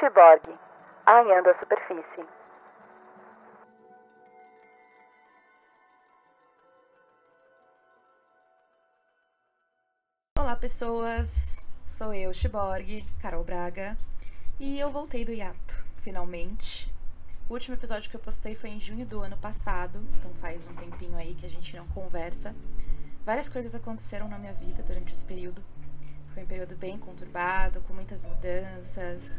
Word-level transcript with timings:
Cyborg, 0.00 0.58
arranhando 1.04 1.50
a 1.50 1.58
superfície. 1.58 2.26
Olá, 10.38 10.56
pessoas! 10.56 11.68
Sou 11.84 12.14
eu, 12.14 12.32
Cyborg, 12.32 13.04
Carol 13.20 13.44
Braga, 13.44 13.94
e 14.58 14.80
eu 14.80 14.90
voltei 14.90 15.22
do 15.22 15.32
hiato, 15.32 15.84
finalmente. 15.98 16.90
O 17.46 17.52
último 17.52 17.76
episódio 17.76 18.08
que 18.08 18.16
eu 18.16 18.20
postei 18.20 18.54
foi 18.54 18.70
em 18.70 18.80
junho 18.80 19.04
do 19.04 19.20
ano 19.20 19.36
passado, 19.36 20.02
então 20.16 20.32
faz 20.36 20.64
um 20.64 20.74
tempinho 20.74 21.18
aí 21.18 21.34
que 21.34 21.44
a 21.44 21.50
gente 21.50 21.76
não 21.76 21.86
conversa. 21.88 22.56
Várias 23.22 23.50
coisas 23.50 23.74
aconteceram 23.74 24.28
na 24.28 24.38
minha 24.38 24.54
vida 24.54 24.82
durante 24.82 25.12
esse 25.12 25.26
período. 25.26 25.62
Foi 26.32 26.42
um 26.42 26.46
período 26.46 26.74
bem 26.74 26.96
conturbado, 26.96 27.82
com 27.82 27.92
muitas 27.92 28.24
mudanças, 28.24 29.38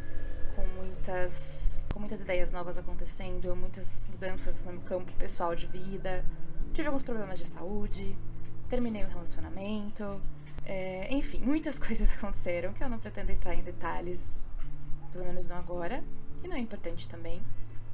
com 0.62 0.68
muitas, 0.84 1.86
com 1.92 2.00
muitas 2.00 2.22
ideias 2.22 2.52
novas 2.52 2.78
acontecendo, 2.78 3.56
muitas 3.56 4.08
mudanças 4.12 4.64
no 4.64 4.80
campo 4.82 5.12
pessoal 5.14 5.56
de 5.56 5.66
vida. 5.68 6.24
Tive 6.74 6.88
alguns 6.88 7.04
problemas 7.04 7.40
de 7.40 7.46
saúde, 7.46 8.16
terminei 8.70 9.04
um 9.04 9.10
relacionamento, 9.10 10.22
é, 10.66 11.08
enfim, 11.12 11.40
muitas 11.40 11.78
coisas 11.80 12.14
aconteceram 12.14 12.74
que 12.74 12.84
eu 12.84 12.90
não 12.90 13.00
pretendo 13.00 13.32
entrar 13.32 13.56
em 13.56 13.64
detalhes, 13.64 14.30
pelo 15.12 15.26
menos 15.26 15.50
não 15.50 15.58
agora, 15.58 16.04
e 16.44 16.48
não 16.48 16.56
é 16.56 16.60
importante 16.60 17.10
também. 17.10 17.42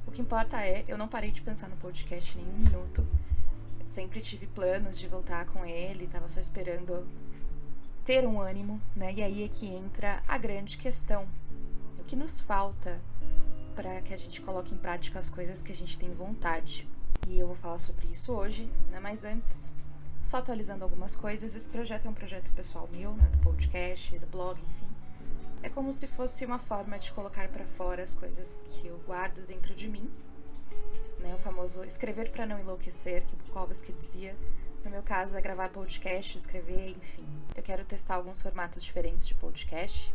O 0.06 0.10
que 0.10 0.20
importa 0.20 0.62
é, 0.62 0.84
eu 0.86 0.96
não 0.96 1.08
parei 1.08 1.30
de 1.30 1.42
pensar 1.42 1.68
no 1.68 1.76
podcast 1.76 2.36
nenhum 2.36 2.58
minuto. 2.58 3.06
Sempre 3.84 4.20
tive 4.20 4.46
planos 4.46 4.98
de 4.98 5.08
voltar 5.08 5.46
com 5.46 5.64
ele, 5.64 6.06
tava 6.06 6.28
só 6.28 6.38
esperando 6.38 7.06
ter 8.04 8.26
um 8.26 8.40
ânimo, 8.40 8.80
né? 8.96 9.12
E 9.14 9.22
aí 9.22 9.42
é 9.42 9.48
que 9.48 9.66
entra 9.66 10.22
a 10.26 10.38
grande 10.38 10.78
questão. 10.78 11.26
Que 12.08 12.16
nos 12.16 12.40
falta 12.40 12.98
para 13.76 14.00
que 14.00 14.14
a 14.14 14.16
gente 14.16 14.40
coloque 14.40 14.74
em 14.74 14.78
prática 14.78 15.18
as 15.18 15.28
coisas 15.28 15.60
que 15.60 15.70
a 15.70 15.74
gente 15.74 15.98
tem 15.98 16.10
vontade. 16.10 16.88
E 17.28 17.38
eu 17.38 17.46
vou 17.46 17.54
falar 17.54 17.78
sobre 17.78 18.06
isso 18.06 18.32
hoje, 18.32 18.72
né? 18.90 18.98
Mas 18.98 19.24
antes, 19.24 19.76
só 20.22 20.38
atualizando 20.38 20.82
algumas 20.82 21.14
coisas, 21.14 21.54
esse 21.54 21.68
projeto 21.68 22.06
é 22.06 22.10
um 22.10 22.14
projeto 22.14 22.50
pessoal 22.52 22.88
meu, 22.90 23.12
né? 23.12 23.28
Do 23.30 23.38
podcast, 23.40 24.18
do 24.18 24.26
blog, 24.26 24.58
enfim. 24.58 24.88
É 25.62 25.68
como 25.68 25.92
se 25.92 26.06
fosse 26.06 26.46
uma 26.46 26.58
forma 26.58 26.98
de 26.98 27.12
colocar 27.12 27.46
para 27.48 27.66
fora 27.66 28.02
as 28.02 28.14
coisas 28.14 28.64
que 28.66 28.86
eu 28.86 28.96
guardo 29.06 29.44
dentro 29.44 29.74
de 29.74 29.86
mim. 29.86 30.10
Né? 31.18 31.34
O 31.34 31.38
famoso 31.38 31.84
escrever 31.84 32.30
para 32.30 32.46
não 32.46 32.58
enlouquecer, 32.58 33.22
que 33.26 33.36
Bukowski 33.36 33.92
dizia. 33.92 34.34
No 34.82 34.90
meu 34.90 35.02
caso, 35.02 35.36
é 35.36 35.42
gravar 35.42 35.68
podcast, 35.68 36.38
escrever, 36.38 36.96
enfim. 36.96 37.26
Eu 37.54 37.62
quero 37.62 37.84
testar 37.84 38.14
alguns 38.14 38.40
formatos 38.40 38.82
diferentes 38.82 39.26
de 39.28 39.34
podcast. 39.34 40.10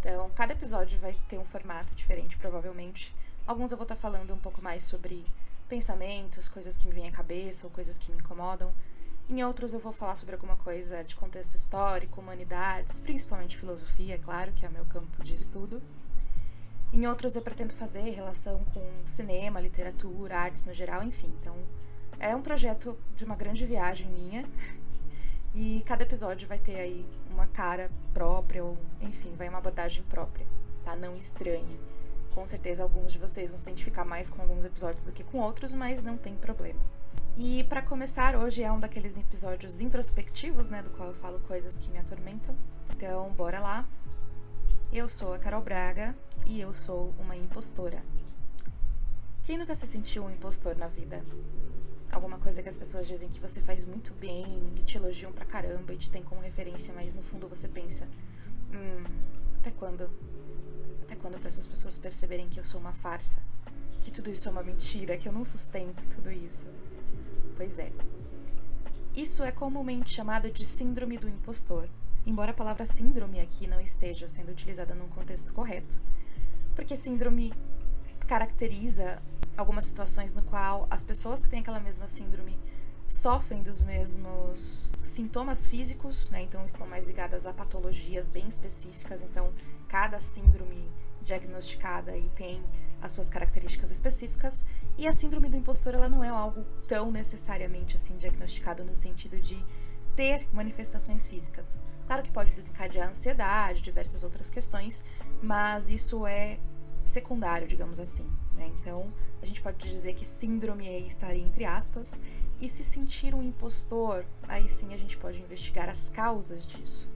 Então, 0.00 0.30
cada 0.30 0.52
episódio 0.52 0.98
vai 1.00 1.16
ter 1.28 1.38
um 1.38 1.44
formato 1.44 1.92
diferente, 1.92 2.36
provavelmente. 2.36 3.12
Alguns 3.46 3.72
eu 3.72 3.76
vou 3.76 3.82
estar 3.82 3.96
falando 3.96 4.32
um 4.32 4.38
pouco 4.38 4.62
mais 4.62 4.84
sobre 4.84 5.26
pensamentos, 5.68 6.48
coisas 6.48 6.76
que 6.76 6.86
me 6.86 6.94
vêm 6.94 7.08
à 7.08 7.12
cabeça 7.12 7.66
ou 7.66 7.70
coisas 7.70 7.98
que 7.98 8.10
me 8.12 8.18
incomodam. 8.18 8.72
Em 9.28 9.42
outros 9.42 9.74
eu 9.74 9.80
vou 9.80 9.92
falar 9.92 10.14
sobre 10.14 10.36
alguma 10.36 10.56
coisa 10.56 11.02
de 11.02 11.16
contexto 11.16 11.56
histórico, 11.56 12.20
humanidades, 12.20 13.00
principalmente 13.00 13.56
filosofia, 13.56 14.14
é 14.14 14.18
claro, 14.18 14.52
que 14.52 14.64
é 14.64 14.68
o 14.68 14.72
meu 14.72 14.84
campo 14.84 15.22
de 15.22 15.34
estudo. 15.34 15.82
Em 16.92 17.06
outros 17.06 17.34
eu 17.34 17.42
pretendo 17.42 17.74
fazer 17.74 18.08
relação 18.10 18.64
com 18.72 18.82
cinema, 19.04 19.60
literatura, 19.60 20.38
artes 20.38 20.64
no 20.64 20.72
geral, 20.72 21.02
enfim. 21.02 21.30
Então, 21.40 21.56
é 22.20 22.34
um 22.34 22.40
projeto 22.40 22.96
de 23.16 23.24
uma 23.24 23.34
grande 23.34 23.66
viagem 23.66 24.06
minha. 24.08 24.48
E 25.60 25.82
cada 25.84 26.04
episódio 26.04 26.46
vai 26.46 26.60
ter 26.60 26.76
aí 26.76 27.04
uma 27.28 27.44
cara 27.44 27.90
própria, 28.14 28.62
ou 28.62 28.78
enfim, 29.00 29.34
vai 29.34 29.48
uma 29.48 29.58
abordagem 29.58 30.04
própria, 30.04 30.46
tá? 30.84 30.94
Não 30.94 31.16
estranhe. 31.16 31.80
Com 32.32 32.46
certeza 32.46 32.84
alguns 32.84 33.10
de 33.10 33.18
vocês 33.18 33.50
vão 33.50 33.58
se 33.58 33.64
identificar 33.64 34.04
mais 34.04 34.30
com 34.30 34.40
alguns 34.40 34.64
episódios 34.64 35.02
do 35.02 35.10
que 35.10 35.24
com 35.24 35.40
outros, 35.40 35.74
mas 35.74 36.00
não 36.00 36.16
tem 36.16 36.36
problema. 36.36 36.78
E 37.36 37.64
para 37.64 37.82
começar, 37.82 38.36
hoje 38.36 38.62
é 38.62 38.70
um 38.70 38.78
daqueles 38.78 39.18
episódios 39.18 39.80
introspectivos, 39.80 40.70
né, 40.70 40.80
do 40.80 40.90
qual 40.90 41.08
eu 41.08 41.14
falo 41.16 41.40
coisas 41.40 41.76
que 41.76 41.90
me 41.90 41.98
atormentam. 41.98 42.54
Então, 42.94 43.28
bora 43.32 43.58
lá. 43.58 43.84
Eu 44.92 45.08
sou 45.08 45.34
a 45.34 45.40
Carol 45.40 45.60
Braga 45.60 46.14
e 46.46 46.60
eu 46.60 46.72
sou 46.72 47.12
uma 47.18 47.34
impostora. 47.34 48.00
Quem 49.42 49.58
nunca 49.58 49.74
se 49.74 49.88
sentiu 49.88 50.24
um 50.24 50.30
impostor 50.30 50.76
na 50.76 50.86
vida? 50.86 51.20
Alguma 52.18 52.38
coisa 52.38 52.62
que 52.62 52.68
as 52.68 52.76
pessoas 52.76 53.06
dizem 53.06 53.28
que 53.28 53.40
você 53.40 53.60
faz 53.60 53.84
muito 53.84 54.12
bem 54.14 54.44
e 54.76 54.82
te 54.82 54.98
elogiam 54.98 55.32
pra 55.32 55.44
caramba 55.44 55.92
e 55.92 55.96
te 55.96 56.10
tem 56.10 56.22
como 56.22 56.40
referência, 56.40 56.92
mas 56.92 57.14
no 57.14 57.22
fundo 57.22 57.48
você 57.48 57.68
pensa: 57.68 58.06
hum, 58.74 59.04
até 59.60 59.70
quando? 59.70 60.10
Até 61.02 61.14
quando 61.14 61.38
para 61.38 61.48
essas 61.48 61.66
pessoas 61.66 61.96
perceberem 61.96 62.48
que 62.48 62.58
eu 62.58 62.64
sou 62.64 62.80
uma 62.80 62.92
farsa? 62.92 63.38
Que 64.02 64.10
tudo 64.10 64.30
isso 64.30 64.48
é 64.48 64.52
uma 64.52 64.62
mentira, 64.62 65.16
que 65.16 65.28
eu 65.28 65.32
não 65.32 65.44
sustento 65.44 66.04
tudo 66.08 66.30
isso? 66.30 66.66
Pois 67.56 67.78
é. 67.78 67.92
Isso 69.16 69.42
é 69.42 69.50
comumente 69.50 70.10
chamado 70.10 70.50
de 70.50 70.66
síndrome 70.66 71.18
do 71.18 71.28
impostor, 71.28 71.88
embora 72.26 72.50
a 72.50 72.54
palavra 72.54 72.84
síndrome 72.84 73.40
aqui 73.40 73.66
não 73.66 73.80
esteja 73.80 74.28
sendo 74.28 74.50
utilizada 74.50 74.94
num 74.94 75.08
contexto 75.08 75.52
correto. 75.52 76.00
Porque 76.74 76.94
síndrome 76.94 77.52
caracteriza 78.28 79.20
algumas 79.56 79.86
situações 79.86 80.34
no 80.34 80.42
qual 80.42 80.86
as 80.90 81.02
pessoas 81.02 81.40
que 81.42 81.48
têm 81.48 81.60
aquela 81.60 81.80
mesma 81.80 82.06
síndrome 82.06 82.56
sofrem 83.08 83.62
dos 83.62 83.82
mesmos 83.82 84.92
sintomas 85.02 85.64
físicos, 85.64 86.28
né? 86.30 86.42
Então 86.42 86.62
estão 86.62 86.86
mais 86.86 87.06
ligadas 87.06 87.46
a 87.46 87.54
patologias 87.54 88.28
bem 88.28 88.46
específicas. 88.46 89.22
Então 89.22 89.50
cada 89.88 90.20
síndrome 90.20 90.86
diagnosticada 91.22 92.16
e 92.16 92.28
tem 92.30 92.62
as 93.00 93.12
suas 93.12 93.30
características 93.30 93.90
específicas. 93.90 94.64
E 94.98 95.08
a 95.08 95.12
síndrome 95.12 95.48
do 95.48 95.56
impostor 95.56 95.94
ela 95.94 96.08
não 96.08 96.22
é 96.22 96.28
algo 96.28 96.64
tão 96.86 97.10
necessariamente 97.10 97.96
assim 97.96 98.14
diagnosticado 98.18 98.84
no 98.84 98.94
sentido 98.94 99.40
de 99.40 99.56
ter 100.14 100.46
manifestações 100.52 101.26
físicas. 101.26 101.78
Claro 102.06 102.22
que 102.22 102.30
pode 102.30 102.52
desencadear 102.52 103.08
ansiedade, 103.08 103.80
diversas 103.80 104.22
outras 104.22 104.50
questões, 104.50 105.02
mas 105.40 105.88
isso 105.88 106.26
é 106.26 106.58
secundário, 107.08 107.66
digamos 107.66 107.98
assim. 107.98 108.26
Né? 108.56 108.70
Então, 108.80 109.12
a 109.42 109.46
gente 109.46 109.60
pode 109.60 109.76
dizer 109.88 110.14
que 110.14 110.24
síndrome 110.24 110.88
aí 110.88 111.06
estaria 111.06 111.42
entre 111.42 111.64
aspas, 111.64 112.18
e 112.60 112.68
se 112.68 112.84
sentir 112.84 113.34
um 113.34 113.42
impostor, 113.42 114.24
aí 114.48 114.68
sim 114.68 114.92
a 114.92 114.96
gente 114.96 115.16
pode 115.16 115.40
investigar 115.40 115.88
as 115.88 116.08
causas 116.08 116.66
disso. 116.66 117.08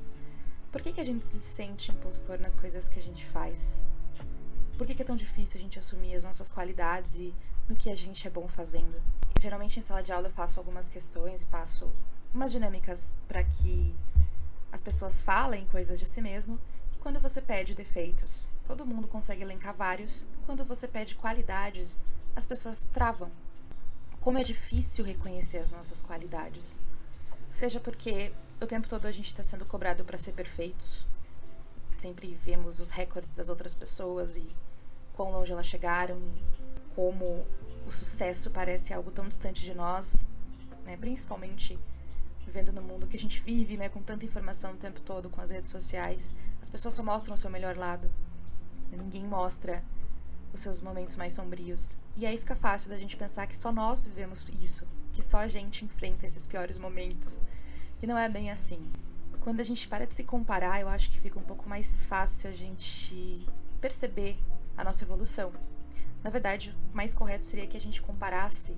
Por 0.70 0.80
que, 0.80 0.92
que 0.92 1.00
a 1.00 1.04
gente 1.04 1.25
se 1.25 1.38
sente 1.38 1.91
impostor 1.91 2.38
nas 2.38 2.54
coisas 2.54 2.88
que 2.88 2.98
a 2.98 3.03
gente 3.03 3.26
faz? 3.26 3.84
Por 4.78 4.86
que, 4.86 4.94
que 4.94 5.03
é 5.03 5.04
tão 5.04 5.16
difícil 5.16 5.58
a 5.58 5.62
gente 5.62 5.78
assumir 5.78 6.14
as 6.14 6.24
nossas 6.24 6.50
qualidades 6.50 7.19
e 7.19 7.34
no 7.69 7.76
que 7.76 7.91
a 7.91 7.94
gente 7.94 8.26
é 8.26 8.30
bom 8.30 8.48
fazendo? 8.48 9.03
Geralmente 9.38 9.78
em 9.78 9.82
sala 9.82 10.03
de 10.03 10.12
aula 10.12 10.28
eu 10.28 10.32
faço 10.32 10.59
algumas 10.59 10.88
questões 10.88 11.42
e 11.42 11.47
passo 11.47 11.92
umas 12.32 12.53
dinâmicas 12.53 13.14
para 13.28 13.44
que 13.44 13.94
as 14.70 14.82
pessoas 14.82 15.20
falem 15.20 15.66
coisas 15.66 15.98
de 15.98 16.06
si 16.06 16.22
mesmo. 16.22 16.59
Quando 17.02 17.20
você 17.20 17.42
pede 17.42 17.74
defeitos, 17.74 18.48
Todo 18.64 18.86
mundo 18.86 19.08
consegue 19.08 19.42
elencar 19.42 19.74
vários. 19.74 20.26
Quando 20.46 20.64
você 20.64 20.86
pede 20.86 21.14
qualidades, 21.14 22.04
as 22.34 22.46
pessoas 22.46 22.88
travam. 22.92 23.30
Como 24.20 24.38
é 24.38 24.42
difícil 24.44 25.04
reconhecer 25.04 25.58
as 25.58 25.72
nossas 25.72 26.00
qualidades. 26.00 26.80
Seja 27.50 27.80
porque 27.80 28.32
o 28.60 28.66
tempo 28.66 28.88
todo 28.88 29.06
a 29.06 29.12
gente 29.12 29.26
está 29.26 29.42
sendo 29.42 29.66
cobrado 29.66 30.04
para 30.04 30.16
ser 30.16 30.32
perfeitos. 30.32 31.06
Sempre 31.98 32.34
vemos 32.34 32.80
os 32.80 32.91
recordes 32.91 33.36
das 33.36 33.48
outras 33.48 33.74
pessoas 33.74 34.36
e 34.36 34.48
quão 35.14 35.30
longe 35.32 35.52
elas 35.52 35.66
chegaram 35.66 36.18
e 36.18 36.94
como 36.94 37.44
o 37.86 37.91
sucesso 37.91 38.50
parece 38.50 38.94
algo 38.94 39.10
tão 39.10 39.26
distante 39.26 39.64
de 39.64 39.74
nós, 39.74 40.28
né? 40.84 40.96
principalmente 40.96 41.78
vivendo 42.46 42.72
no 42.72 42.80
mundo 42.80 43.06
que 43.06 43.16
a 43.16 43.20
gente 43.20 43.41
vive, 43.41 43.76
né? 43.76 43.88
com 43.88 44.02
tanta 44.02 44.24
informação 44.24 44.72
o 44.72 44.76
tempo 44.76 45.00
todo, 45.00 45.28
com 45.28 45.41
as 45.41 45.50
redes 45.50 45.70
sociais. 45.70 46.34
As 46.62 46.70
pessoas 46.70 46.94
só 46.94 47.02
mostram 47.02 47.34
o 47.34 47.36
seu 47.36 47.50
melhor 47.50 47.76
lado. 47.76 48.08
Ninguém 48.92 49.24
mostra 49.24 49.82
os 50.53 50.60
seus 50.60 50.80
momentos 50.80 51.16
mais 51.16 51.32
sombrios. 51.32 51.97
E 52.14 52.24
aí 52.24 52.38
fica 52.38 52.54
fácil 52.54 52.88
da 52.88 52.97
gente 52.97 53.16
pensar 53.16 53.48
que 53.48 53.56
só 53.56 53.72
nós 53.72 54.04
vivemos 54.04 54.47
isso, 54.60 54.86
que 55.12 55.20
só 55.20 55.38
a 55.38 55.48
gente 55.48 55.84
enfrenta 55.84 56.24
esses 56.24 56.47
piores 56.47 56.78
momentos. 56.78 57.41
E 58.00 58.06
não 58.06 58.16
é 58.16 58.28
bem 58.28 58.48
assim. 58.48 58.80
Quando 59.41 59.59
a 59.60 59.64
gente 59.64 59.88
para 59.88 60.06
de 60.06 60.14
se 60.14 60.22
comparar, 60.22 60.80
eu 60.80 60.88
acho 60.88 61.10
que 61.10 61.20
fica 61.20 61.36
um 61.36 61.42
pouco 61.42 61.68
mais 61.68 62.04
fácil 62.04 62.48
a 62.48 62.53
gente 62.53 63.44
perceber 63.80 64.38
a 64.76 64.84
nossa 64.84 65.03
evolução. 65.03 65.53
Na 66.22 66.30
verdade, 66.30 66.76
o 66.92 66.97
mais 66.97 67.12
correto 67.12 67.44
seria 67.44 67.66
que 67.66 67.76
a 67.76 67.80
gente 67.80 68.00
comparasse 68.00 68.76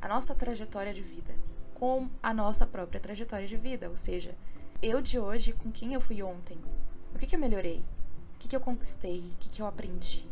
a 0.00 0.08
nossa 0.08 0.34
trajetória 0.34 0.94
de 0.94 1.02
vida 1.02 1.34
com 1.74 2.08
a 2.22 2.32
nossa 2.32 2.66
própria 2.66 2.98
trajetória 2.98 3.46
de 3.46 3.58
vida, 3.58 3.90
ou 3.90 3.94
seja, 3.94 4.34
eu 4.80 5.02
de 5.02 5.18
hoje 5.18 5.52
com 5.52 5.70
quem 5.70 5.92
eu 5.92 6.00
fui 6.00 6.22
ontem. 6.22 6.58
O 7.16 7.18
que, 7.18 7.26
que 7.26 7.34
eu 7.34 7.40
melhorei? 7.40 7.82
O 8.34 8.38
que, 8.38 8.46
que 8.46 8.54
eu 8.54 8.60
conquistei? 8.60 9.32
O 9.32 9.36
que, 9.38 9.48
que 9.48 9.62
eu 9.62 9.66
aprendi? 9.66 10.28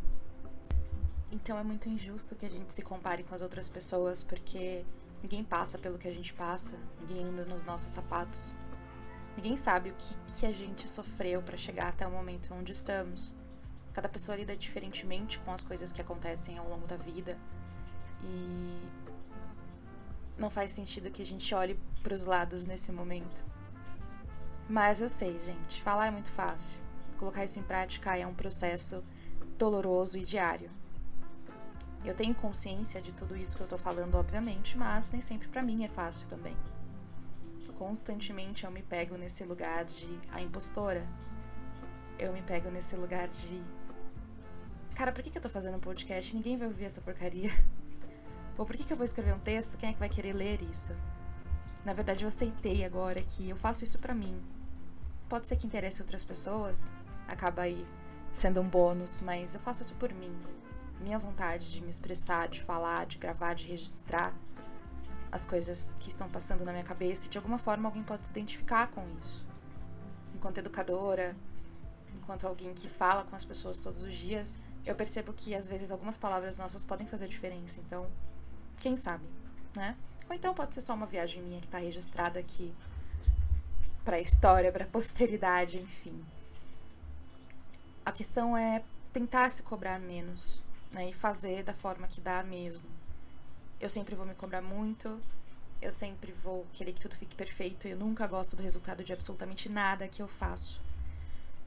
Então 1.32 1.58
é 1.58 1.64
muito 1.64 1.88
injusto 1.88 2.36
que 2.36 2.44
a 2.44 2.50
gente 2.50 2.70
se 2.74 2.82
compare 2.82 3.22
com 3.22 3.34
as 3.34 3.40
outras 3.40 3.70
pessoas, 3.70 4.22
porque 4.22 4.84
ninguém 5.22 5.42
passa 5.42 5.78
pelo 5.78 5.98
que 5.98 6.06
a 6.06 6.12
gente 6.12 6.34
passa, 6.34 6.76
ninguém 7.00 7.24
anda 7.24 7.46
nos 7.46 7.64
nossos 7.64 7.90
sapatos. 7.90 8.52
Ninguém 9.34 9.56
sabe 9.56 9.88
o 9.88 9.94
que, 9.94 10.14
que 10.26 10.44
a 10.44 10.52
gente 10.52 10.86
sofreu 10.86 11.40
para 11.40 11.56
chegar 11.56 11.88
até 11.88 12.06
o 12.06 12.10
momento 12.10 12.52
onde 12.52 12.72
estamos. 12.72 13.34
Cada 13.94 14.06
pessoa 14.06 14.36
lida 14.36 14.54
diferentemente 14.54 15.38
com 15.38 15.52
as 15.52 15.62
coisas 15.62 15.90
que 15.90 16.02
acontecem 16.02 16.58
ao 16.58 16.68
longo 16.68 16.86
da 16.86 16.98
vida. 16.98 17.38
E 18.22 18.86
não 20.36 20.50
faz 20.50 20.70
sentido 20.70 21.10
que 21.10 21.22
a 21.22 21.26
gente 21.26 21.54
olhe 21.54 21.80
para 22.02 22.12
os 22.12 22.26
lados 22.26 22.66
nesse 22.66 22.92
momento. 22.92 23.53
Mas 24.68 25.00
eu 25.00 25.08
sei, 25.08 25.38
gente, 25.40 25.82
falar 25.82 26.06
é 26.06 26.10
muito 26.10 26.30
fácil. 26.30 26.80
Colocar 27.18 27.44
isso 27.44 27.58
em 27.58 27.62
prática 27.62 28.16
é 28.16 28.26
um 28.26 28.34
processo 28.34 29.04
doloroso 29.58 30.18
e 30.18 30.24
diário. 30.24 30.70
Eu 32.04 32.14
tenho 32.14 32.34
consciência 32.34 33.00
de 33.00 33.14
tudo 33.14 33.36
isso 33.36 33.56
que 33.56 33.62
eu 33.62 33.66
tô 33.66 33.78
falando, 33.78 34.14
obviamente, 34.14 34.76
mas 34.76 35.10
nem 35.10 35.20
sempre 35.20 35.48
para 35.48 35.62
mim 35.62 35.84
é 35.84 35.88
fácil 35.88 36.28
também. 36.28 36.56
Constantemente 37.78 38.64
eu 38.64 38.70
me 38.70 38.82
pego 38.82 39.16
nesse 39.16 39.44
lugar 39.44 39.84
de 39.84 40.06
a 40.32 40.40
impostora. 40.40 41.06
Eu 42.18 42.32
me 42.32 42.42
pego 42.42 42.70
nesse 42.70 42.94
lugar 42.96 43.28
de 43.28 43.62
cara, 44.94 45.10
por 45.12 45.22
que, 45.22 45.30
que 45.30 45.38
eu 45.38 45.42
tô 45.42 45.48
fazendo 45.50 45.76
um 45.76 45.80
podcast? 45.80 46.36
Ninguém 46.36 46.56
vai 46.56 46.68
ouvir 46.68 46.84
essa 46.84 47.00
porcaria. 47.00 47.50
Ou 48.56 48.64
por 48.64 48.76
que, 48.76 48.84
que 48.84 48.92
eu 48.92 48.96
vou 48.96 49.04
escrever 49.04 49.34
um 49.34 49.40
texto? 49.40 49.76
Quem 49.76 49.90
é 49.90 49.92
que 49.92 49.98
vai 49.98 50.08
querer 50.08 50.32
ler 50.32 50.62
isso? 50.62 50.94
Na 51.84 51.92
verdade, 51.92 52.24
eu 52.24 52.28
aceitei 52.28 52.84
agora 52.84 53.20
que 53.20 53.48
eu 53.48 53.56
faço 53.56 53.82
isso 53.82 53.98
para 53.98 54.14
mim. 54.14 54.40
Pode 55.34 55.48
ser 55.48 55.56
que 55.56 55.66
interesse 55.66 56.00
outras 56.00 56.22
pessoas, 56.22 56.92
acaba 57.26 57.62
aí 57.62 57.84
sendo 58.32 58.60
um 58.60 58.68
bônus, 58.68 59.20
mas 59.20 59.52
eu 59.52 59.60
faço 59.60 59.82
isso 59.82 59.92
por 59.96 60.14
mim. 60.14 60.32
Minha 61.00 61.18
vontade 61.18 61.72
de 61.72 61.80
me 61.80 61.88
expressar, 61.88 62.46
de 62.46 62.62
falar, 62.62 63.04
de 63.06 63.18
gravar, 63.18 63.52
de 63.52 63.66
registrar 63.66 64.32
as 65.32 65.44
coisas 65.44 65.92
que 65.98 66.08
estão 66.08 66.28
passando 66.28 66.64
na 66.64 66.70
minha 66.70 66.84
cabeça 66.84 67.26
e 67.26 67.28
de 67.28 67.36
alguma 67.36 67.58
forma 67.58 67.88
alguém 67.88 68.04
pode 68.04 68.26
se 68.26 68.30
identificar 68.30 68.86
com 68.92 69.04
isso. 69.20 69.44
Enquanto 70.32 70.58
educadora, 70.58 71.34
enquanto 72.14 72.46
alguém 72.46 72.72
que 72.72 72.88
fala 72.88 73.24
com 73.24 73.34
as 73.34 73.44
pessoas 73.44 73.80
todos 73.80 74.02
os 74.02 74.14
dias, 74.14 74.56
eu 74.86 74.94
percebo 74.94 75.32
que 75.32 75.52
às 75.52 75.66
vezes 75.66 75.90
algumas 75.90 76.16
palavras 76.16 76.60
nossas 76.60 76.84
podem 76.84 77.08
fazer 77.08 77.26
diferença. 77.26 77.80
Então, 77.80 78.06
quem 78.76 78.94
sabe, 78.94 79.24
né? 79.74 79.96
Ou 80.30 80.36
então 80.36 80.54
pode 80.54 80.74
ser 80.74 80.80
só 80.80 80.94
uma 80.94 81.06
viagem 81.06 81.42
minha 81.42 81.58
que 81.58 81.66
está 81.66 81.78
registrada 81.78 82.38
aqui 82.38 82.72
para 84.04 84.16
a 84.16 84.20
história, 84.20 84.70
para 84.70 84.84
a 84.84 84.88
posteridade, 84.88 85.78
enfim. 85.78 86.24
A 88.04 88.12
questão 88.12 88.56
é 88.56 88.82
tentar 89.12 89.48
se 89.50 89.62
cobrar 89.62 89.98
menos, 89.98 90.62
né? 90.92 91.08
E 91.08 91.12
fazer 91.12 91.62
da 91.62 91.72
forma 91.72 92.06
que 92.06 92.20
dá 92.20 92.42
mesmo. 92.42 92.84
Eu 93.80 93.88
sempre 93.88 94.14
vou 94.14 94.26
me 94.26 94.34
cobrar 94.34 94.60
muito, 94.60 95.20
eu 95.80 95.90
sempre 95.90 96.32
vou 96.32 96.66
querer 96.72 96.92
que 96.92 97.00
tudo 97.00 97.16
fique 97.16 97.34
perfeito, 97.34 97.88
eu 97.88 97.96
nunca 97.96 98.26
gosto 98.26 98.56
do 98.56 98.62
resultado 98.62 99.02
de 99.02 99.12
absolutamente 99.12 99.68
nada 99.68 100.08
que 100.08 100.20
eu 100.20 100.28
faço. 100.28 100.82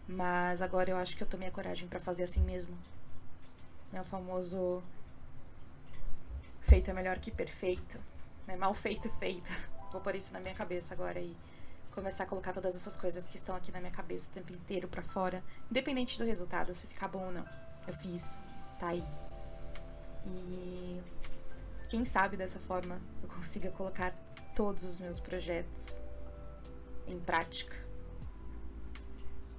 Mas 0.07 0.61
agora 0.61 0.89
eu 0.89 0.97
acho 0.97 1.17
que 1.17 1.23
eu 1.23 1.27
tomei 1.27 1.47
a 1.47 1.51
coragem 1.51 1.87
para 1.87 1.99
fazer 1.99 2.23
assim 2.23 2.41
mesmo. 2.41 2.77
É 3.91 3.99
o 3.99 4.05
famoso 4.05 4.83
feito 6.61 6.91
é 6.91 6.93
melhor 6.93 7.17
que 7.17 7.31
perfeito, 7.31 7.99
né? 8.45 8.55
Mal 8.55 8.73
feito, 8.73 9.09
feito. 9.17 9.51
Vou 9.91 10.01
pôr 10.01 10.15
isso 10.15 10.33
na 10.33 10.39
minha 10.39 10.53
cabeça 10.53 10.93
agora 10.93 11.19
e 11.19 11.35
começar 11.97 12.25
a 12.25 12.27
colocar 12.27 12.53
todas 12.53 12.75
essas 12.75 12.95
coisas 12.95 13.25
que 13.25 13.37
estão 13.37 13.55
aqui 13.55 13.71
na 13.71 13.79
minha 13.79 13.91
cabeça 13.91 14.29
o 14.29 14.33
tempo 14.35 14.53
inteiro 14.53 14.87
para 14.87 15.01
fora, 15.01 15.43
independente 15.71 16.19
do 16.19 16.25
resultado, 16.25 16.71
se 16.71 16.85
ficar 16.85 17.07
bom 17.07 17.25
ou 17.25 17.31
não. 17.31 17.45
Eu 17.87 17.93
fiz, 17.93 18.39
tá 18.79 18.89
aí. 18.89 19.03
E 20.23 21.01
quem 21.89 22.05
sabe 22.05 22.37
dessa 22.37 22.59
forma 22.59 23.01
eu 23.23 23.27
consiga 23.29 23.71
colocar 23.71 24.13
todos 24.55 24.83
os 24.83 24.99
meus 24.99 25.19
projetos 25.19 25.99
em 27.07 27.19
prática. 27.19 27.75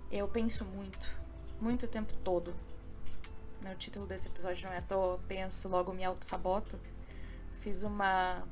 Eu 0.09 0.29
penso 0.29 0.65
muito, 0.65 1.21
muito 1.61 1.87
o 1.87 1.89
tempo 1.89 2.15
todo. 2.23 2.55
O 3.69 3.75
título 3.75 4.07
desse 4.07 4.29
episódio 4.29 4.69
não 4.69 4.75
é 4.75 4.79
à 4.79 4.83
toa, 4.83 5.19
penso, 5.27 5.69
logo 5.69 5.93
me 5.93 6.05
auto-saboto. 6.05 6.79
Fiz 7.61 7.83
uma 7.83 8.47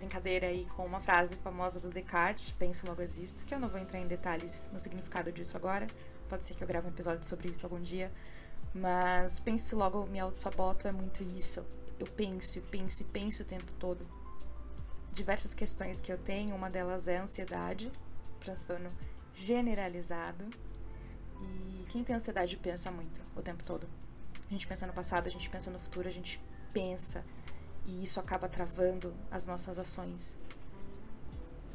brincadeira 0.00 0.46
aí 0.46 0.64
com 0.76 0.84
uma 0.86 0.98
frase 0.98 1.36
famosa 1.36 1.78
do 1.78 1.90
Descartes, 1.90 2.54
penso 2.58 2.86
logo 2.86 3.02
existo, 3.02 3.44
que 3.44 3.54
eu 3.54 3.60
não 3.60 3.68
vou 3.68 3.78
entrar 3.78 3.98
em 3.98 4.06
detalhes 4.06 4.68
no 4.72 4.80
significado 4.80 5.30
disso 5.30 5.56
agora. 5.58 5.86
Pode 6.26 6.42
ser 6.42 6.54
que 6.54 6.64
eu 6.64 6.66
grave 6.66 6.86
um 6.86 6.90
episódio 6.90 7.22
sobre 7.24 7.50
isso 7.50 7.66
algum 7.66 7.80
dia. 7.80 8.10
Mas 8.74 9.38
penso 9.38 9.76
logo 9.76 10.06
me 10.06 10.18
auto-saboto 10.18 10.88
é 10.88 10.92
muito 10.92 11.22
isso. 11.22 11.64
Eu 11.98 12.06
penso 12.06 12.58
e 12.58 12.62
penso 12.62 13.02
e 13.02 13.04
penso 13.04 13.42
o 13.42 13.46
tempo 13.46 13.70
todo. 13.78 14.06
Diversas 15.12 15.52
questões 15.52 16.00
que 16.00 16.10
eu 16.10 16.16
tenho, 16.16 16.56
uma 16.56 16.70
delas 16.70 17.06
é 17.06 17.18
a 17.18 17.22
ansiedade, 17.22 17.92
transtorno 18.38 18.90
generalizado. 19.34 20.48
E 21.42 21.84
quem 21.90 22.02
tem 22.02 22.16
ansiedade 22.16 22.56
pensa 22.56 22.90
muito 22.90 23.20
o 23.36 23.42
tempo 23.42 23.62
todo. 23.64 23.86
A 24.48 24.52
gente 24.52 24.66
pensa 24.66 24.86
no 24.86 24.94
passado, 24.94 25.26
a 25.26 25.30
gente 25.30 25.50
pensa 25.50 25.70
no 25.70 25.78
futuro, 25.78 26.08
a 26.08 26.12
gente 26.12 26.40
pensa 26.72 27.22
e 27.90 28.04
isso 28.04 28.20
acaba 28.20 28.48
travando 28.48 29.12
as 29.32 29.48
nossas 29.48 29.76
ações. 29.76 30.38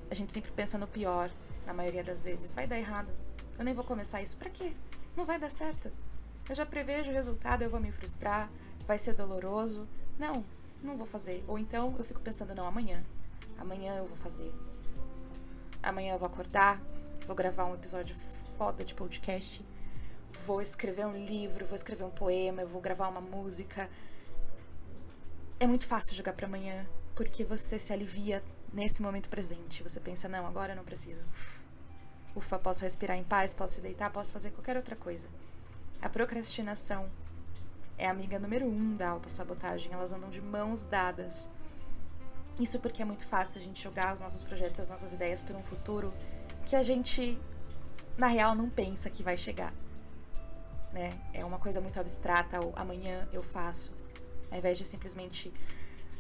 A 0.10 0.16
gente 0.16 0.32
sempre 0.32 0.50
pensa 0.52 0.78
no 0.78 0.88
pior, 0.88 1.30
na 1.66 1.74
maioria 1.74 2.04
das 2.04 2.24
vezes. 2.24 2.54
Vai 2.54 2.66
dar 2.66 2.80
errado. 2.80 3.12
Eu 3.60 3.66
nem 3.66 3.74
vou 3.74 3.84
começar 3.84 4.22
isso. 4.22 4.38
Pra 4.38 4.50
quê? 4.50 4.72
Não 5.18 5.26
vai 5.26 5.38
dar 5.38 5.52
certo. 5.52 5.92
Eu 6.48 6.56
já 6.56 6.66
prevejo 6.66 7.12
o 7.12 7.14
resultado, 7.14 7.64
eu 7.64 7.70
vou 7.70 7.82
me 7.82 7.92
frustrar, 7.92 8.50
vai 8.88 8.98
ser 8.98 9.14
doloroso. 9.14 9.86
Não, 10.18 10.46
não 10.82 10.96
vou 10.96 11.06
fazer. 11.06 11.44
Ou 11.50 11.60
então 11.60 11.94
eu 11.98 12.04
fico 12.06 12.22
pensando, 12.22 12.56
não, 12.56 12.66
amanhã. 12.66 13.04
Amanhã 13.58 13.98
eu 13.98 14.06
vou 14.06 14.16
fazer. 14.16 14.54
Amanhã 15.84 16.14
eu 16.14 16.20
vou 16.20 16.28
acordar, 16.28 16.82
vou 17.28 17.36
gravar 17.36 17.66
um 17.66 17.74
episódio 17.74 18.16
foda 18.58 18.86
de 18.86 18.94
podcast. 18.94 19.66
Vou 20.46 20.62
escrever 20.62 21.06
um 21.06 21.26
livro, 21.26 21.66
vou 21.66 21.76
escrever 21.76 22.06
um 22.06 22.10
poema, 22.10 22.62
eu 22.62 22.68
vou 22.68 22.80
gravar 22.80 23.10
uma 23.10 23.22
música 23.22 23.90
é 25.60 25.68
muito 25.68 25.88
fácil 25.88 26.16
jogar 26.16 26.34
para 26.34 26.48
amanhã, 26.48 26.86
porque 27.16 27.44
você 27.44 27.80
se 27.80 27.94
alivia 27.94 28.44
nesse 28.74 29.02
momento 29.02 29.30
presente. 29.30 29.82
Você 29.84 30.00
pensa, 30.00 30.28
não, 30.28 30.46
agora 30.46 30.74
eu 30.74 30.76
não 30.76 30.84
preciso. 30.84 31.24
Ufa, 32.36 32.60
posso 32.60 32.84
respirar 32.84 33.18
em 33.18 33.24
paz, 33.24 33.54
posso 33.54 33.80
deitar, 33.80 34.12
posso 34.12 34.32
fazer 34.32 34.52
qualquer 34.52 34.76
outra 34.76 34.96
coisa. 34.96 35.28
A 36.02 36.10
procrastinação 36.10 37.10
é 37.98 38.08
a 38.08 38.12
amiga 38.12 38.38
número 38.38 38.66
um 38.66 38.94
da 38.94 39.10
autossabotagem. 39.10 39.94
Elas 39.94 40.12
andam 40.12 40.30
de 40.30 40.42
mãos 40.42 40.84
dadas. 40.84 41.48
Isso 42.60 42.80
porque 42.80 43.02
é 43.02 43.06
muito 43.06 43.26
fácil 43.26 43.62
a 43.62 43.64
gente 43.64 43.82
jogar 43.82 44.14
os 44.14 44.20
nossos 44.20 44.44
projetos, 44.44 44.82
as 44.82 44.90
nossas 44.90 45.14
ideias 45.14 45.42
para 45.42 45.58
um 45.58 45.64
futuro 45.64 46.14
que 46.66 46.76
a 46.76 46.84
gente, 46.84 47.40
na 48.18 48.28
real, 48.28 48.56
não 48.56 48.70
pensa 48.70 49.10
que 49.10 49.24
vai 49.24 49.38
chegar. 49.38 49.74
Né? 50.92 51.18
É 51.34 51.46
uma 51.46 51.60
coisa 51.60 51.80
muito 51.80 52.00
abstrata, 52.00 52.60
ou 52.60 52.74
amanhã 52.76 53.28
eu 53.32 53.44
faço. 53.44 53.94
Ao 54.56 54.60
invés 54.60 54.78
de 54.78 54.86
simplesmente 54.86 55.52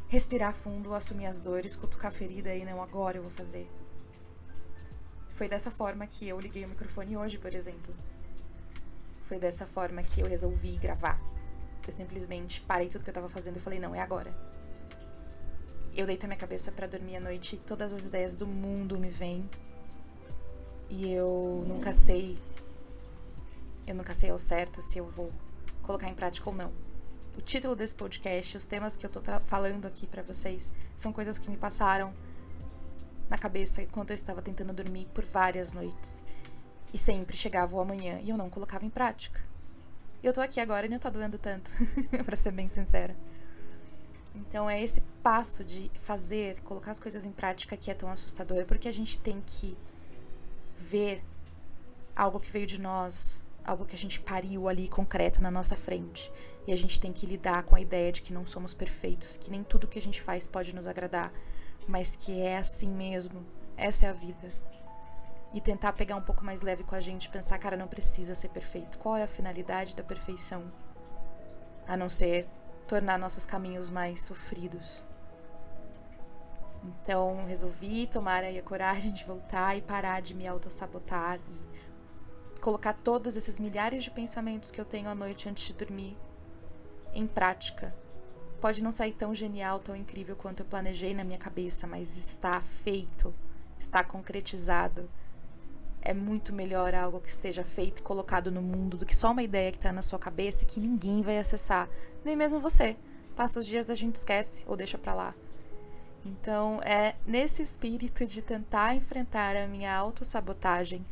respirar 0.09 0.53
fundo, 0.53 0.93
assumir 0.93 1.25
as 1.25 1.39
dores, 1.39 1.73
cutucar 1.73 2.11
a 2.11 2.13
ferida 2.13 2.53
e 2.53 2.65
não, 2.65 2.83
agora 2.83 3.17
eu 3.17 3.21
vou 3.21 3.31
fazer. 3.31 3.65
Foi 5.29 5.47
dessa 5.47 5.71
forma 5.71 6.05
que 6.05 6.27
eu 6.27 6.37
liguei 6.37 6.65
o 6.65 6.67
microfone 6.67 7.15
hoje, 7.15 7.37
por 7.37 7.55
exemplo. 7.55 7.95
Foi 9.21 9.39
dessa 9.39 9.65
forma 9.65 10.03
que 10.03 10.19
eu 10.19 10.27
resolvi 10.27 10.75
gravar. 10.75 11.17
Eu 11.87 11.93
simplesmente 11.93 12.59
parei 12.59 12.89
tudo 12.89 13.05
que 13.05 13.09
eu 13.09 13.13
tava 13.13 13.29
fazendo 13.29 13.55
e 13.55 13.61
falei, 13.61 13.79
não, 13.79 13.95
é 13.95 14.01
agora. 14.01 14.35
Eu 15.95 16.05
deito 16.05 16.25
a 16.25 16.27
minha 16.27 16.37
cabeça 16.37 16.73
para 16.73 16.87
dormir 16.87 17.15
à 17.15 17.21
noite, 17.21 17.55
todas 17.65 17.93
as 17.93 18.05
ideias 18.05 18.35
do 18.35 18.45
mundo 18.45 18.99
me 18.99 19.09
vêm. 19.09 19.49
E 20.89 21.09
eu 21.09 21.63
nunca 21.65 21.93
sei. 21.93 22.37
Eu 23.87 23.95
nunca 23.95 24.13
sei 24.13 24.29
ao 24.29 24.37
certo 24.37 24.81
se 24.81 24.97
eu 24.97 25.05
vou 25.05 25.31
colocar 25.81 26.09
em 26.09 26.13
prática 26.13 26.49
ou 26.49 26.53
não 26.53 26.84
o 27.37 27.41
título 27.41 27.75
desse 27.75 27.93
podcast, 27.93 28.57
os 28.57 28.65
temas 28.65 28.95
que 28.95 29.05
eu 29.05 29.09
tô 29.09 29.21
falando 29.43 29.85
aqui 29.85 30.07
para 30.07 30.23
vocês, 30.23 30.71
são 30.97 31.11
coisas 31.11 31.37
que 31.37 31.49
me 31.49 31.57
passaram 31.57 32.13
na 33.29 33.37
cabeça 33.37 33.81
enquanto 33.81 34.11
eu 34.11 34.15
estava 34.15 34.41
tentando 34.41 34.73
dormir 34.73 35.07
por 35.13 35.25
várias 35.25 35.73
noites. 35.73 36.23
E 36.93 36.97
sempre 36.97 37.35
chegava 37.35 37.75
o 37.75 37.79
amanhã 37.81 38.19
e 38.21 38.29
eu 38.29 38.37
não 38.37 38.49
colocava 38.49 38.85
em 38.85 38.89
prática. 38.89 39.41
E 40.23 40.27
eu 40.27 40.33
tô 40.33 40.41
aqui 40.41 40.59
agora 40.59 40.85
e 40.85 40.89
não 40.89 40.97
tá 40.97 41.09
doendo 41.09 41.37
tanto, 41.37 41.69
para 42.25 42.35
ser 42.35 42.51
bem 42.51 42.67
sincera. 42.67 43.15
Então 44.33 44.69
é 44.69 44.81
esse 44.81 45.01
passo 45.21 45.63
de 45.63 45.91
fazer, 45.95 46.61
colocar 46.61 46.91
as 46.91 46.99
coisas 46.99 47.25
em 47.25 47.31
prática 47.31 47.75
que 47.75 47.91
é 47.91 47.93
tão 47.93 48.09
assustador, 48.09 48.65
porque 48.65 48.87
a 48.87 48.93
gente 48.93 49.19
tem 49.19 49.41
que 49.45 49.77
ver 50.77 51.23
algo 52.15 52.39
que 52.39 52.49
veio 52.49 52.65
de 52.65 52.79
nós, 52.79 53.41
algo 53.65 53.85
que 53.85 53.95
a 53.95 53.97
gente 53.97 54.19
pariu 54.19 54.69
ali 54.69 54.87
concreto 54.87 55.41
na 55.41 55.49
nossa 55.49 55.75
frente. 55.75 56.31
E 56.67 56.71
a 56.71 56.75
gente 56.75 56.99
tem 56.99 57.11
que 57.11 57.25
lidar 57.25 57.63
com 57.63 57.75
a 57.75 57.81
ideia 57.81 58.11
de 58.11 58.21
que 58.21 58.33
não 58.33 58.45
somos 58.45 58.73
perfeitos, 58.73 59.37
que 59.37 59.49
nem 59.49 59.63
tudo 59.63 59.87
que 59.87 59.99
a 59.99 60.01
gente 60.01 60.21
faz 60.21 60.47
pode 60.47 60.73
nos 60.73 60.87
agradar, 60.87 61.33
mas 61.87 62.15
que 62.15 62.39
é 62.39 62.57
assim 62.57 62.89
mesmo. 62.89 63.45
Essa 63.75 64.05
é 64.05 64.09
a 64.09 64.13
vida. 64.13 64.51
E 65.53 65.61
tentar 65.61 65.93
pegar 65.93 66.15
um 66.15 66.21
pouco 66.21 66.43
mais 66.43 66.61
leve 66.61 66.83
com 66.83 66.95
a 66.95 67.01
gente, 67.01 67.29
pensar, 67.29 67.57
cara, 67.57 67.77
não 67.77 67.87
precisa 67.87 68.35
ser 68.35 68.49
perfeito. 68.49 68.97
Qual 68.97 69.15
é 69.15 69.23
a 69.23 69.27
finalidade 69.27 69.95
da 69.95 70.03
perfeição? 70.03 70.71
A 71.87 71.95
não 71.95 72.09
ser 72.09 72.47
tornar 72.87 73.17
nossos 73.17 73.45
caminhos 73.45 73.89
mais 73.89 74.23
sofridos. 74.23 75.03
Então, 76.83 77.45
resolvi 77.45 78.05
tomar 78.05 78.43
aí 78.43 78.59
a 78.59 78.63
coragem 78.63 79.11
de 79.11 79.25
voltar 79.25 79.75
e 79.75 79.81
parar 79.81 80.21
de 80.21 80.33
me 80.33 80.47
autossabotar 80.47 81.37
e 81.37 81.64
colocar 82.65 82.93
todos 82.93 83.37
esses 83.37 83.59
milhares 83.59 84.03
de 84.03 84.09
pensamentos 84.09 84.71
que 84.71 84.81
eu 84.81 84.85
tenho 84.85 85.07
à 85.07 85.13
noite 85.13 85.47
antes 85.47 85.67
de 85.67 85.73
dormir 85.75 86.17
em 87.13 87.27
prática. 87.27 87.93
Pode 88.59 88.81
não 88.81 88.91
sair 88.91 89.11
tão 89.11 89.35
genial, 89.35 89.77
tão 89.77 89.95
incrível 89.95 90.35
quanto 90.35 90.61
eu 90.61 90.65
planejei 90.65 91.13
na 91.13 91.23
minha 91.23 91.37
cabeça, 91.37 91.85
mas 91.85 92.17
está 92.17 92.59
feito, 92.59 93.31
está 93.77 94.03
concretizado. 94.03 95.07
É 96.01 96.11
muito 96.11 96.51
melhor 96.51 96.95
algo 96.95 97.19
que 97.19 97.29
esteja 97.29 97.63
feito 97.63 97.99
e 97.99 98.01
colocado 98.01 98.49
no 98.49 98.63
mundo 98.63 98.97
do 98.97 99.05
que 99.05 99.15
só 99.15 99.31
uma 99.31 99.43
ideia 99.43 99.69
que 99.69 99.77
está 99.77 99.91
na 99.91 100.01
sua 100.01 100.17
cabeça 100.17 100.63
e 100.63 100.65
que 100.65 100.79
ninguém 100.79 101.21
vai 101.21 101.37
acessar, 101.37 101.87
nem 102.23 102.35
mesmo 102.35 102.59
você. 102.59 102.97
Passa 103.35 103.59
os 103.59 103.67
dias 103.67 103.91
a 103.91 103.95
gente 103.95 104.15
esquece 104.15 104.65
ou 104.67 104.75
deixa 104.75 104.97
para 104.97 105.13
lá. 105.13 105.35
Então, 106.25 106.81
é 106.81 107.13
nesse 107.27 107.61
espírito 107.61 108.25
de 108.25 108.41
tentar 108.41 108.95
enfrentar 108.95 109.55
a 109.55 109.67
minha 109.67 109.95
autossabotagem, 109.95 111.05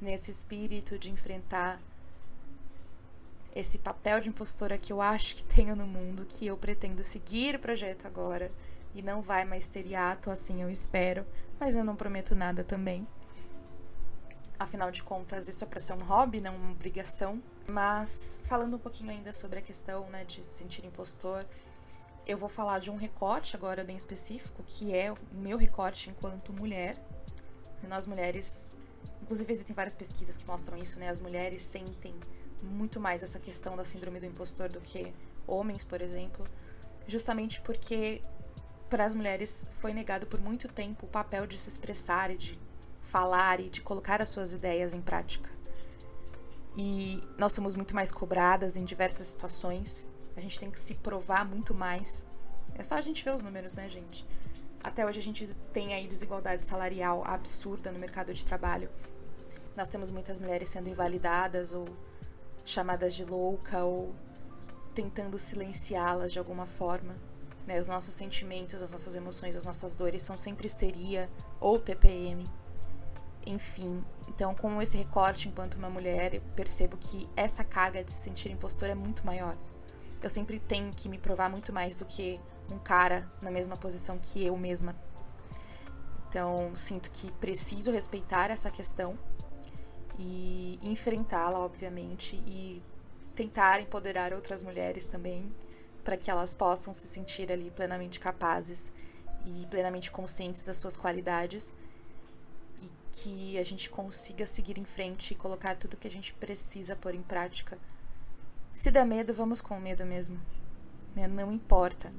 nesse 0.00 0.30
espírito 0.30 0.98
de 0.98 1.10
enfrentar 1.10 1.80
esse 3.54 3.78
papel 3.78 4.20
de 4.20 4.28
impostora 4.28 4.78
que 4.78 4.92
eu 4.92 5.00
acho 5.00 5.36
que 5.36 5.42
tenho 5.54 5.74
no 5.74 5.86
mundo, 5.86 6.26
que 6.26 6.46
eu 6.46 6.56
pretendo 6.56 7.02
seguir 7.02 7.56
o 7.56 7.58
projeto 7.58 8.06
agora 8.06 8.52
e 8.94 9.02
não 9.02 9.20
vai 9.20 9.44
mais 9.44 9.66
ter 9.66 9.86
hiato, 9.86 10.30
assim 10.30 10.62
eu 10.62 10.70
espero, 10.70 11.26
mas 11.58 11.76
eu 11.76 11.84
não 11.84 11.96
prometo 11.96 12.34
nada 12.34 12.64
também. 12.64 13.06
Afinal 14.58 14.90
de 14.90 15.02
contas, 15.04 15.46
isso 15.46 15.62
é 15.62 15.66
para 15.66 15.78
ser 15.78 15.92
um 15.92 16.04
hobby, 16.04 16.40
não 16.40 16.56
uma 16.56 16.72
obrigação. 16.72 17.40
Mas 17.68 18.44
falando 18.48 18.74
um 18.74 18.78
pouquinho 18.78 19.10
ainda 19.10 19.32
sobre 19.32 19.58
a 19.58 19.62
questão 19.62 20.08
né, 20.10 20.24
de 20.24 20.42
se 20.42 20.56
sentir 20.56 20.84
impostor, 20.84 21.46
eu 22.26 22.36
vou 22.36 22.48
falar 22.48 22.78
de 22.78 22.90
um 22.90 22.96
recorte 22.96 23.54
agora 23.54 23.84
bem 23.84 23.96
específico, 23.96 24.62
que 24.66 24.94
é 24.94 25.12
o 25.12 25.16
meu 25.32 25.56
recorte 25.56 26.10
enquanto 26.10 26.52
mulher. 26.52 26.96
Nós 27.86 28.04
mulheres, 28.06 28.66
inclusive 29.22 29.52
existem 29.52 29.74
várias 29.74 29.94
pesquisas 29.94 30.36
que 30.36 30.46
mostram 30.46 30.76
isso, 30.76 30.98
né? 30.98 31.08
As 31.08 31.18
mulheres 31.18 31.62
sentem 31.62 32.14
muito 32.62 33.00
mais 33.00 33.22
essa 33.22 33.38
questão 33.38 33.76
da 33.76 33.84
síndrome 33.84 34.20
do 34.20 34.26
impostor 34.26 34.68
do 34.68 34.80
que 34.80 35.12
homens, 35.46 35.84
por 35.84 36.00
exemplo, 36.00 36.46
justamente 37.06 37.60
porque 37.60 38.22
para 38.88 39.04
as 39.04 39.14
mulheres 39.14 39.66
foi 39.80 39.92
negado 39.92 40.26
por 40.26 40.40
muito 40.40 40.68
tempo 40.68 41.06
o 41.06 41.08
papel 41.08 41.46
de 41.46 41.58
se 41.58 41.68
expressar 41.68 42.30
e 42.30 42.36
de 42.36 42.58
falar 43.02 43.60
e 43.60 43.68
de 43.68 43.80
colocar 43.80 44.20
as 44.20 44.28
suas 44.28 44.52
ideias 44.52 44.92
em 44.94 45.00
prática. 45.00 45.50
E 46.76 47.22
nós 47.36 47.52
somos 47.52 47.74
muito 47.74 47.94
mais 47.94 48.12
cobradas 48.12 48.76
em 48.76 48.84
diversas 48.84 49.26
situações 49.26 50.06
a 50.38 50.40
gente 50.40 50.58
tem 50.58 50.70
que 50.70 50.78
se 50.78 50.94
provar 50.94 51.44
muito 51.44 51.74
mais. 51.74 52.24
É 52.76 52.84
só 52.84 52.94
a 52.94 53.00
gente 53.00 53.24
ver 53.24 53.32
os 53.32 53.42
números, 53.42 53.74
né, 53.74 53.88
gente? 53.88 54.24
Até 54.88 55.04
hoje 55.04 55.18
a 55.18 55.22
gente 55.22 55.46
tem 55.70 55.92
aí 55.92 56.08
desigualdade 56.08 56.64
salarial 56.64 57.22
absurda 57.22 57.92
no 57.92 57.98
mercado 57.98 58.32
de 58.32 58.42
trabalho. 58.42 58.88
Nós 59.76 59.86
temos 59.86 60.10
muitas 60.10 60.38
mulheres 60.38 60.70
sendo 60.70 60.88
invalidadas 60.88 61.74
ou 61.74 61.86
chamadas 62.64 63.14
de 63.14 63.22
louca 63.22 63.84
ou 63.84 64.14
tentando 64.94 65.36
silenciá-las 65.36 66.32
de 66.32 66.38
alguma 66.38 66.64
forma. 66.64 67.14
Né? 67.66 67.78
Os 67.78 67.86
nossos 67.86 68.14
sentimentos, 68.14 68.82
as 68.82 68.90
nossas 68.90 69.14
emoções, 69.14 69.56
as 69.56 69.66
nossas 69.66 69.94
dores 69.94 70.22
são 70.22 70.38
sempre 70.38 70.66
histeria 70.66 71.28
ou 71.60 71.78
TPM. 71.78 72.50
Enfim, 73.46 74.02
então 74.26 74.54
com 74.54 74.80
esse 74.80 74.96
recorte 74.96 75.50
enquanto 75.50 75.74
uma 75.74 75.90
mulher, 75.90 76.32
eu 76.32 76.40
percebo 76.56 76.96
que 76.96 77.28
essa 77.36 77.62
carga 77.62 78.02
de 78.02 78.10
se 78.10 78.22
sentir 78.22 78.50
impostora 78.50 78.92
é 78.92 78.94
muito 78.94 79.24
maior 79.26 79.54
eu 80.22 80.28
sempre 80.28 80.58
tenho 80.58 80.92
que 80.92 81.08
me 81.08 81.18
provar 81.18 81.48
muito 81.48 81.72
mais 81.72 81.96
do 81.96 82.04
que 82.04 82.40
um 82.70 82.78
cara 82.78 83.30
na 83.40 83.50
mesma 83.50 83.76
posição 83.76 84.18
que 84.18 84.44
eu 84.44 84.56
mesma. 84.56 84.94
Então, 86.28 86.74
sinto 86.74 87.10
que 87.10 87.30
preciso 87.32 87.90
respeitar 87.90 88.50
essa 88.50 88.70
questão 88.70 89.18
e 90.18 90.78
enfrentá-la, 90.82 91.58
obviamente, 91.58 92.36
e 92.46 92.82
tentar 93.34 93.80
empoderar 93.80 94.32
outras 94.32 94.62
mulheres 94.62 95.06
também, 95.06 95.50
para 96.04 96.16
que 96.16 96.30
elas 96.30 96.52
possam 96.52 96.92
se 96.92 97.06
sentir 97.06 97.50
ali 97.50 97.70
plenamente 97.70 98.20
capazes 98.20 98.92
e 99.46 99.66
plenamente 99.66 100.10
conscientes 100.10 100.62
das 100.62 100.76
suas 100.76 100.96
qualidades 100.96 101.72
e 102.82 102.90
que 103.10 103.58
a 103.58 103.64
gente 103.64 103.88
consiga 103.88 104.46
seguir 104.46 104.78
em 104.78 104.84
frente 104.84 105.32
e 105.32 105.34
colocar 105.36 105.76
tudo 105.76 105.96
que 105.96 106.08
a 106.08 106.10
gente 106.10 106.34
precisa 106.34 106.96
pôr 106.96 107.14
em 107.14 107.22
prática 107.22 107.78
se 108.78 108.92
dá 108.92 109.04
medo, 109.04 109.34
vamos 109.34 109.60
com 109.60 109.76
medo 109.80 110.06
mesmo. 110.06 110.40
Né? 111.12 111.26
Não 111.26 111.52
importa. 111.52 112.12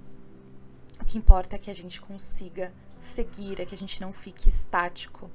O 1.00 1.06
que 1.06 1.18
importa 1.18 1.56
é 1.56 1.60
que 1.60 1.72
a 1.72 1.76
gente 1.76 2.00
consiga 2.00 2.74
seguir, 3.00 3.60
é 3.60 3.66
que 3.66 3.74
a 3.74 3.78
gente 3.78 4.02
não 4.02 4.12
fique 4.14 4.50
estático. 4.50 5.30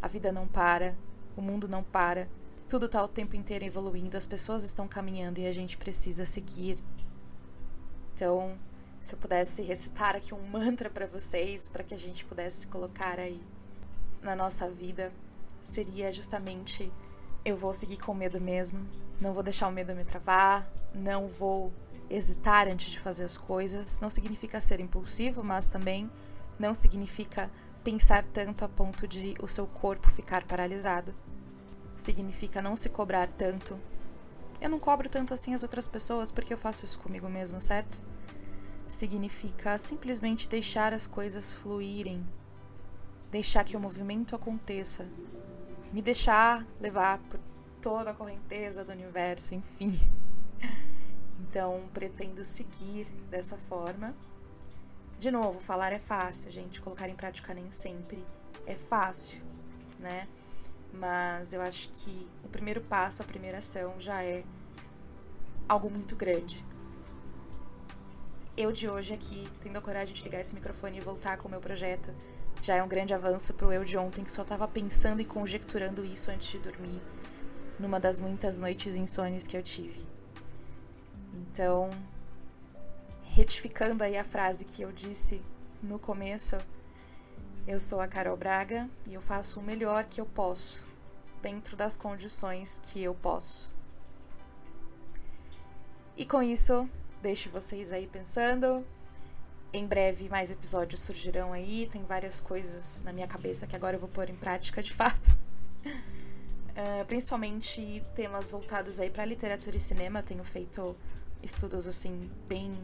A 0.00 0.08
vida 0.08 0.32
não 0.32 0.46
para, 0.46 0.96
o 1.36 1.42
mundo 1.42 1.68
não 1.68 1.82
para. 1.82 2.28
Tudo 2.68 2.86
está 2.86 3.02
o 3.02 3.08
tempo 3.08 3.36
inteiro 3.36 3.64
evoluindo, 3.64 4.16
as 4.16 4.26
pessoas 4.26 4.62
estão 4.62 4.88
caminhando 4.88 5.38
e 5.38 5.46
a 5.46 5.52
gente 5.52 5.76
precisa 5.76 6.24
seguir. 6.24 6.78
Então, 8.14 8.58
se 9.00 9.14
eu 9.14 9.18
pudesse 9.18 9.62
recitar 9.62 10.16
aqui 10.16 10.32
um 10.32 10.46
mantra 10.46 10.88
para 10.88 11.06
vocês, 11.06 11.68
para 11.68 11.82
que 11.82 11.92
a 11.92 11.98
gente 11.98 12.24
pudesse 12.24 12.66
colocar 12.66 13.18
aí 13.18 13.42
na 14.22 14.36
nossa 14.36 14.70
vida, 14.70 15.12
seria 15.64 16.10
justamente: 16.12 16.90
eu 17.44 17.56
vou 17.56 17.72
seguir 17.72 17.98
com 17.98 18.14
medo 18.14 18.40
mesmo, 18.40 18.88
não 19.20 19.34
vou 19.34 19.42
deixar 19.42 19.68
o 19.68 19.72
medo 19.72 19.94
me 19.94 20.04
travar, 20.04 20.70
não 20.94 21.28
vou 21.28 21.72
hesitar 22.12 22.68
antes 22.68 22.90
de 22.90 23.00
fazer 23.00 23.24
as 23.24 23.36
coisas. 23.36 23.98
Não 23.98 24.10
significa 24.10 24.60
ser 24.60 24.80
impulsivo, 24.80 25.42
mas 25.42 25.66
também 25.66 26.10
não 26.58 26.74
significa 26.74 27.50
pensar 27.82 28.22
tanto 28.22 28.64
a 28.64 28.68
ponto 28.68 29.08
de 29.08 29.34
o 29.40 29.48
seu 29.48 29.66
corpo 29.66 30.10
ficar 30.10 30.44
paralisado. 30.44 31.14
Significa 31.96 32.60
não 32.60 32.76
se 32.76 32.90
cobrar 32.90 33.28
tanto. 33.28 33.80
Eu 34.60 34.68
não 34.68 34.78
cobro 34.78 35.08
tanto 35.08 35.32
assim 35.32 35.54
as 35.54 35.62
outras 35.62 35.86
pessoas 35.86 36.30
porque 36.30 36.52
eu 36.52 36.58
faço 36.58 36.84
isso 36.84 36.98
comigo 36.98 37.28
mesmo, 37.28 37.60
certo? 37.60 38.00
Significa 38.86 39.78
simplesmente 39.78 40.48
deixar 40.48 40.92
as 40.92 41.06
coisas 41.06 41.52
fluírem, 41.52 42.24
deixar 43.30 43.64
que 43.64 43.76
o 43.76 43.80
movimento 43.80 44.36
aconteça, 44.36 45.06
me 45.92 46.02
deixar 46.02 46.66
levar 46.78 47.18
por 47.18 47.40
toda 47.80 48.10
a 48.10 48.14
correnteza 48.14 48.84
do 48.84 48.92
universo, 48.92 49.54
enfim. 49.54 49.98
Então, 51.52 51.86
pretendo 51.92 52.42
seguir 52.42 53.10
dessa 53.28 53.58
forma. 53.58 54.14
De 55.18 55.30
novo, 55.30 55.60
falar 55.60 55.92
é 55.92 55.98
fácil, 55.98 56.50
gente. 56.50 56.80
Colocar 56.80 57.10
em 57.10 57.14
prática 57.14 57.52
nem 57.52 57.70
sempre 57.70 58.24
é 58.66 58.74
fácil, 58.74 59.42
né? 60.00 60.26
Mas 60.94 61.52
eu 61.52 61.60
acho 61.60 61.90
que 61.90 62.26
o 62.42 62.48
primeiro 62.48 62.80
passo, 62.80 63.20
a 63.20 63.26
primeira 63.26 63.58
ação 63.58 64.00
já 64.00 64.24
é 64.24 64.44
algo 65.68 65.90
muito 65.90 66.16
grande. 66.16 66.64
Eu 68.56 68.72
de 68.72 68.88
hoje 68.88 69.12
aqui, 69.12 69.46
tendo 69.60 69.76
a 69.76 69.82
coragem 69.82 70.14
de 70.14 70.22
ligar 70.22 70.40
esse 70.40 70.54
microfone 70.54 70.96
e 70.96 71.00
voltar 71.02 71.36
com 71.36 71.48
o 71.48 71.50
meu 71.50 71.60
projeto, 71.60 72.14
já 72.62 72.76
é 72.76 72.82
um 72.82 72.88
grande 72.88 73.12
avanço 73.12 73.52
pro 73.52 73.70
eu 73.70 73.84
de 73.84 73.98
ontem 73.98 74.24
que 74.24 74.32
só 74.32 74.40
estava 74.40 74.66
pensando 74.66 75.20
e 75.20 75.24
conjecturando 75.26 76.02
isso 76.02 76.30
antes 76.30 76.48
de 76.48 76.58
dormir 76.60 77.02
numa 77.78 78.00
das 78.00 78.18
muitas 78.18 78.58
noites 78.58 78.96
insônias 78.96 79.46
que 79.46 79.54
eu 79.54 79.62
tive. 79.62 80.11
Então, 81.52 81.90
retificando 83.24 84.02
aí 84.02 84.16
a 84.16 84.24
frase 84.24 84.64
que 84.64 84.80
eu 84.80 84.90
disse 84.90 85.42
no 85.82 85.98
começo, 85.98 86.56
eu 87.66 87.78
sou 87.78 88.00
a 88.00 88.08
Carol 88.08 88.38
Braga 88.38 88.88
e 89.06 89.12
eu 89.12 89.20
faço 89.20 89.60
o 89.60 89.62
melhor 89.62 90.06
que 90.06 90.18
eu 90.18 90.24
posso, 90.24 90.86
dentro 91.42 91.76
das 91.76 91.94
condições 91.94 92.80
que 92.82 93.04
eu 93.04 93.14
posso. 93.14 93.70
E 96.16 96.24
com 96.24 96.42
isso, 96.42 96.88
deixo 97.20 97.50
vocês 97.50 97.92
aí 97.92 98.06
pensando. 98.06 98.82
Em 99.74 99.86
breve 99.86 100.30
mais 100.30 100.50
episódios 100.50 101.02
surgirão 101.02 101.52
aí, 101.52 101.86
tem 101.86 102.02
várias 102.02 102.40
coisas 102.40 103.02
na 103.02 103.12
minha 103.12 103.26
cabeça 103.26 103.66
que 103.66 103.76
agora 103.76 103.96
eu 103.96 104.00
vou 104.00 104.08
pôr 104.08 104.30
em 104.30 104.36
prática 104.36 104.82
de 104.82 104.92
fato. 104.94 105.36
Uh, 105.84 107.04
principalmente 107.06 108.02
temas 108.14 108.50
voltados 108.50 108.98
aí 108.98 109.10
para 109.10 109.26
literatura 109.26 109.76
e 109.76 109.80
cinema. 109.80 110.22
tenho 110.22 110.44
feito 110.44 110.96
estudos 111.42 111.86
assim 111.86 112.30
bem 112.48 112.76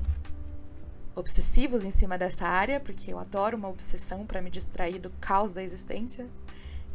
obsessivos 1.14 1.84
em 1.84 1.90
cima 1.90 2.16
dessa 2.16 2.46
área, 2.46 2.80
porque 2.80 3.12
eu 3.12 3.18
adoro 3.18 3.56
uma 3.56 3.68
obsessão 3.68 4.24
para 4.24 4.40
me 4.40 4.50
distrair 4.50 4.98
do 4.98 5.10
caos 5.20 5.52
da 5.52 5.62
existência. 5.62 6.28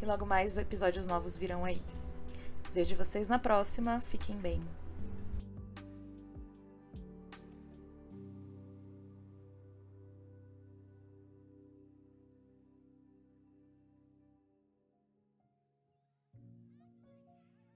E 0.01 0.05
logo 0.05 0.25
mais 0.25 0.57
episódios 0.57 1.05
novos 1.05 1.37
virão 1.37 1.65
aí. 1.65 1.81
Vejo 2.73 2.95
vocês 2.95 3.27
na 3.27 3.37
próxima. 3.37 4.01
Fiquem 4.01 4.35
bem. 4.37 4.59